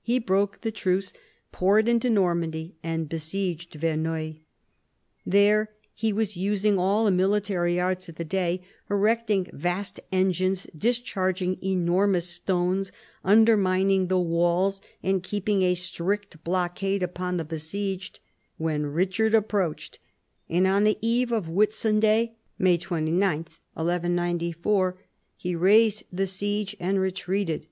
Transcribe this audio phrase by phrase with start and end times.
[0.00, 1.12] He broke the truce,
[1.52, 4.36] poured into Normandy, and besieged Verneuil.
[5.26, 11.58] There he was using all the military arts of the day, erecting vast engines, discharging
[11.62, 12.90] enormous stones,
[13.22, 18.18] undermining the walls, and keeping a strict blockade upon the besieged,
[18.56, 19.98] when Eichard approached,
[20.48, 23.20] and on the eve of Whitsunday (May 29,
[23.74, 24.98] 1194)
[25.36, 27.66] he raised the siege and retreated.